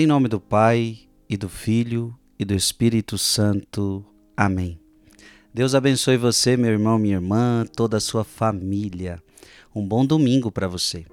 [0.00, 0.96] Em nome do Pai,
[1.28, 4.06] e do Filho, e do Espírito Santo.
[4.36, 4.78] Amém.
[5.52, 9.20] Deus abençoe você, meu irmão, minha irmã, toda a sua família.
[9.74, 11.04] Um bom domingo para você.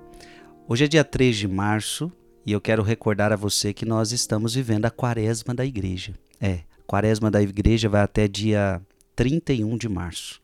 [0.68, 2.12] Hoje é dia 3 de março
[2.46, 6.14] e eu quero recordar a você que nós estamos vivendo a quaresma da igreja.
[6.40, 8.80] É, a quaresma da igreja vai até dia
[9.16, 10.40] 31 de março.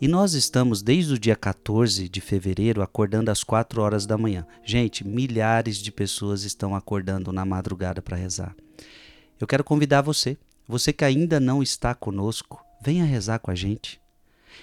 [0.00, 4.46] E nós estamos desde o dia 14 de fevereiro acordando às 4 horas da manhã.
[4.64, 8.54] Gente, milhares de pessoas estão acordando na madrugada para rezar.
[9.40, 14.00] Eu quero convidar você, você que ainda não está conosco, venha rezar com a gente.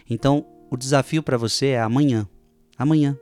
[0.10, 2.26] Então, o desafio para você é amanhã.
[2.78, 3.18] Amanhã.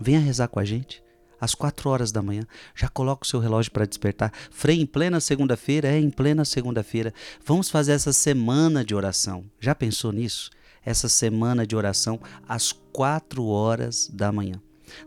[0.00, 1.00] Venha rezar com a gente
[1.40, 2.42] às 4 horas da manhã.
[2.74, 4.32] Já coloca o seu relógio para despertar.
[4.50, 5.86] Frei em plena segunda-feira?
[5.86, 7.14] É, em plena segunda-feira.
[7.44, 9.44] Vamos fazer essa semana de oração.
[9.60, 10.50] Já pensou nisso?
[10.84, 14.60] Essa semana de oração às quatro horas da manhã.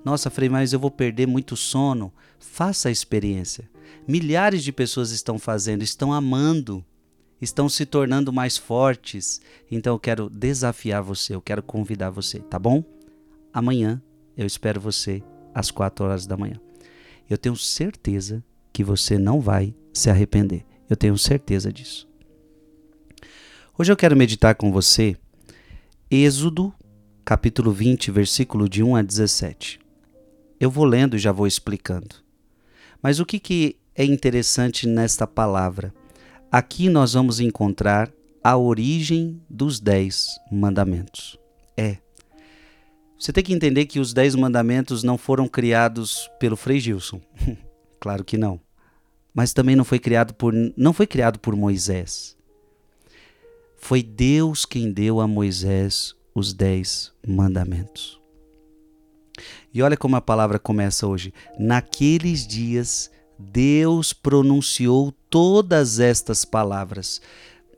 [0.03, 2.13] Nossa, Frei, mas eu vou perder muito sono.
[2.39, 3.69] Faça a experiência.
[4.07, 6.83] Milhares de pessoas estão fazendo, estão amando,
[7.41, 9.41] estão se tornando mais fortes.
[9.69, 12.83] Então eu quero desafiar você, eu quero convidar você, tá bom?
[13.53, 14.01] Amanhã
[14.37, 16.59] eu espero você às quatro horas da manhã.
[17.29, 20.65] Eu tenho certeza que você não vai se arrepender.
[20.89, 22.07] Eu tenho certeza disso.
[23.77, 25.15] Hoje eu quero meditar com você
[26.15, 26.71] Êxodo,
[27.25, 29.79] capítulo 20, versículo de 1 a 17.
[30.59, 32.17] Eu vou lendo e já vou explicando.
[33.01, 35.91] Mas o que, que é interessante nesta palavra?
[36.51, 38.11] Aqui nós vamos encontrar
[38.43, 41.35] a origem dos dez mandamentos.
[41.75, 41.97] É.
[43.17, 47.21] Você tem que entender que os dez mandamentos não foram criados pelo Frei Gilson.
[47.99, 48.61] claro que não.
[49.33, 52.37] Mas também não foi criado por, não foi criado por Moisés.
[53.83, 58.17] Foi Deus quem deu a Moisés os dez mandamentos.
[59.73, 61.33] E olha como a palavra começa hoje.
[61.59, 67.21] Naqueles dias, Deus pronunciou todas estas palavras.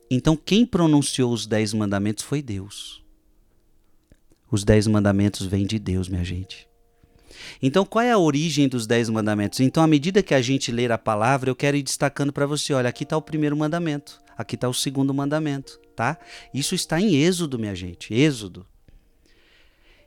[0.08, 3.03] Então, quem pronunciou os dez mandamentos foi Deus.
[4.52, 6.68] Os dez mandamentos vêm de Deus, minha gente.
[7.59, 9.59] Então, qual é a origem dos dez mandamentos?
[9.59, 12.74] Então, à medida que a gente ler a palavra, eu quero ir destacando para você:
[12.74, 16.18] olha, aqui está o primeiro mandamento, aqui está o segundo mandamento tá?
[16.53, 18.66] Isso está em Êxodo, minha gente, Êxodo.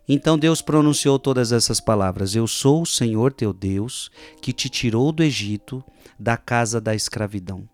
[0.07, 5.11] Então Deus pronunciou todas essas palavras: Eu sou o Senhor teu Deus, que te tirou
[5.11, 5.83] do Egito,
[6.19, 7.69] da casa da escravidão.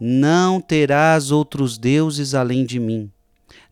[0.00, 3.10] Não terás outros deuses além de mim.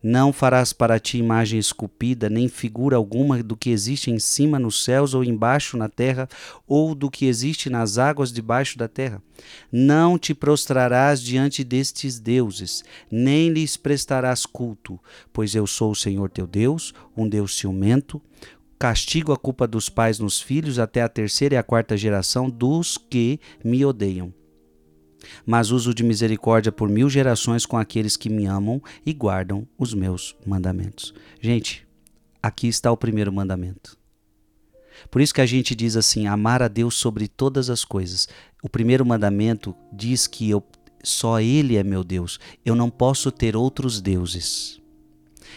[0.03, 4.83] Não farás para ti imagem esculpida, nem figura alguma do que existe em cima nos
[4.83, 6.27] céus ou embaixo na terra,
[6.67, 9.21] ou do que existe nas águas debaixo da terra.
[9.71, 14.99] Não te prostrarás diante destes deuses, nem lhes prestarás culto,
[15.31, 18.21] pois eu sou o Senhor teu Deus, um Deus ciumento,
[18.77, 22.97] castigo a culpa dos pais nos filhos até a terceira e a quarta geração dos
[22.97, 24.33] que me odeiam
[25.45, 29.93] mas uso de misericórdia por mil gerações com aqueles que me amam e guardam os
[29.93, 31.13] meus mandamentos.
[31.39, 31.87] Gente,
[32.41, 33.97] aqui está o primeiro mandamento.
[35.09, 38.27] Por isso que a gente diz assim: amar a Deus sobre todas as coisas.
[38.61, 40.63] O primeiro mandamento diz que eu,
[41.03, 42.39] só Ele é meu Deus.
[42.65, 44.79] Eu não posso ter outros deuses.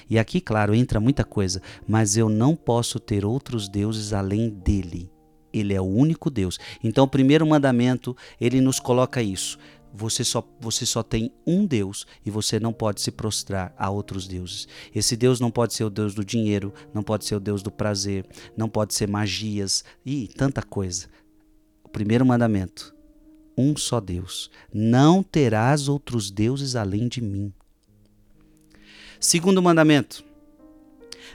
[0.08, 5.10] E aqui, claro, entra muita coisa, mas eu não posso ter outros deuses além dele.
[5.54, 6.58] Ele é o único Deus.
[6.82, 9.56] Então, o primeiro mandamento, ele nos coloca isso.
[9.96, 14.26] Você só, você só tem um Deus e você não pode se prostrar a outros
[14.26, 14.66] deuses.
[14.92, 17.70] Esse Deus não pode ser o Deus do dinheiro, não pode ser o Deus do
[17.70, 18.26] prazer,
[18.56, 21.06] não pode ser magias e tanta coisa.
[21.84, 22.92] O primeiro mandamento:
[23.56, 24.50] um só Deus.
[24.72, 27.52] Não terás outros deuses além de mim.
[29.20, 30.24] Segundo mandamento: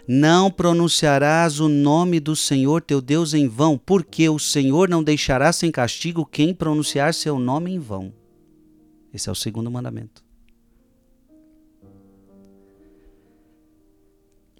[0.08, 5.52] não pronunciarás o nome do Senhor teu Deus em vão, porque o Senhor não deixará
[5.52, 8.14] sem castigo quem pronunciar seu nome em vão.
[9.14, 10.24] Esse é o segundo mandamento.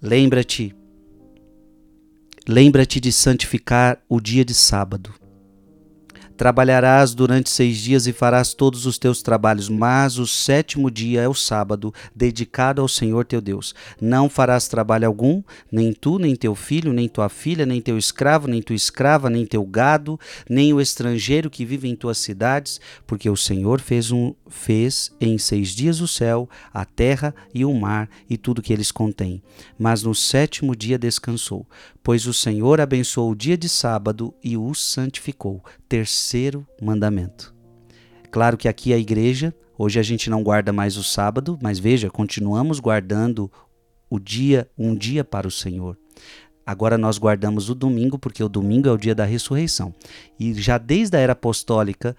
[0.02, 0.74] Lembra-te,
[2.48, 5.19] lembra-te de santificar o dia de sábado.
[6.40, 11.28] Trabalharás durante seis dias e farás todos os teus trabalhos, mas o sétimo dia é
[11.28, 13.74] o sábado, dedicado ao Senhor teu Deus.
[14.00, 18.48] Não farás trabalho algum, nem tu, nem teu filho, nem tua filha, nem teu escravo,
[18.48, 20.18] nem tua escrava, nem teu gado,
[20.48, 25.36] nem o estrangeiro que vive em tuas cidades, porque o Senhor fez, um, fez em
[25.36, 29.42] seis dias o céu, a terra e o mar e tudo que eles contêm.
[29.78, 31.66] Mas no sétimo dia descansou,
[32.02, 35.62] pois o Senhor abençoou o dia de sábado e o santificou.
[35.90, 37.52] Terceiro mandamento.
[38.30, 42.08] Claro que aqui a igreja, hoje a gente não guarda mais o sábado, mas veja,
[42.08, 43.50] continuamos guardando
[44.08, 45.98] o dia, um dia para o Senhor.
[46.64, 49.92] Agora nós guardamos o domingo, porque o domingo é o dia da ressurreição.
[50.38, 52.16] E já desde a era apostólica,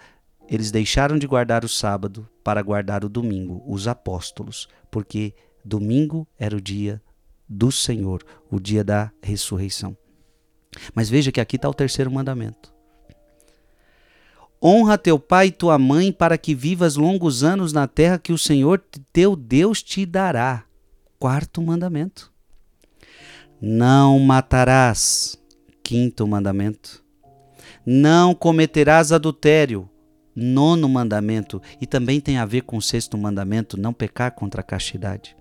[0.49, 5.33] eles deixaram de guardar o sábado para guardar o domingo, os apóstolos, porque
[5.63, 7.01] domingo era o dia
[7.47, 8.21] do Senhor,
[8.51, 9.95] o dia da ressurreição.
[10.93, 12.70] Mas veja que aqui está o terceiro mandamento.
[14.63, 18.37] Honra teu pai e tua mãe para que vivas longos anos na terra que o
[18.37, 18.79] Senhor
[19.11, 20.63] teu Deus te dará.
[21.17, 22.31] Quarto mandamento.
[23.59, 25.35] Não matarás.
[25.83, 27.03] Quinto mandamento.
[27.83, 29.89] Não cometerás adultério.
[30.35, 31.59] Nono mandamento.
[31.79, 35.35] E também tem a ver com o sexto mandamento: não pecar contra a castidade.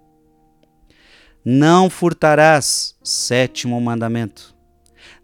[1.44, 2.96] Não furtarás.
[3.02, 4.55] Sétimo mandamento.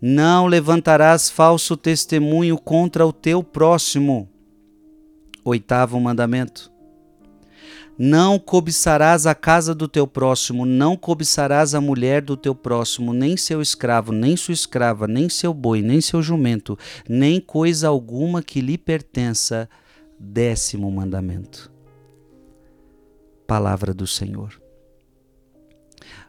[0.01, 4.29] Não levantarás falso testemunho contra o teu próximo.
[5.45, 6.71] Oitavo mandamento.
[7.99, 13.39] Não cobiçarás a casa do teu próximo, não cobiçarás a mulher do teu próximo, nem
[13.39, 16.79] seu escravo, nem sua escrava, nem seu boi, nem seu jumento,
[17.09, 19.67] nem coisa alguma que lhe pertença.
[20.19, 21.73] Décimo mandamento.
[23.47, 24.61] Palavra do Senhor.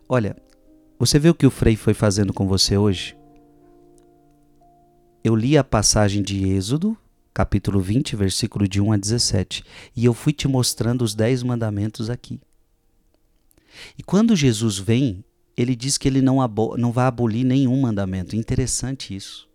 [0.07, 0.37] Olha,
[0.97, 3.17] você viu o que o Frei foi fazendo com você hoje?
[5.23, 6.97] Eu li a passagem de Êxodo,
[7.33, 9.63] capítulo 20, versículo de 1 a 17.
[9.95, 12.39] E eu fui te mostrando os dez mandamentos aqui.
[13.97, 15.23] E quando Jesus vem,
[15.55, 16.37] ele diz que ele não,
[16.77, 18.35] não vai abolir nenhum mandamento.
[18.35, 19.47] Interessante isso.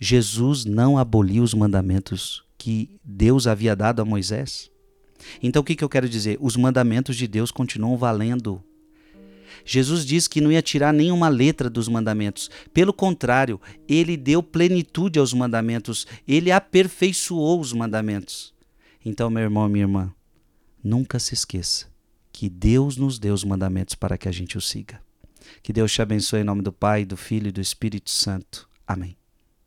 [0.00, 4.70] Jesus não aboliu os mandamentos que Deus havia dado a Moisés.
[5.42, 6.38] Então o que, que eu quero dizer?
[6.40, 8.62] Os mandamentos de Deus continuam valendo
[9.64, 12.50] Jesus disse que não ia tirar nenhuma letra dos mandamentos.
[12.72, 18.54] Pelo contrário, ele deu plenitude aos mandamentos, ele aperfeiçoou os mandamentos.
[19.04, 20.14] Então, meu irmão, minha irmã,
[20.82, 21.86] nunca se esqueça
[22.38, 25.00] que Deus nos deu os mandamentos para que a gente os siga.
[25.60, 28.68] Que Deus te abençoe em nome do Pai, do Filho e do Espírito Santo.
[28.86, 29.16] Amém.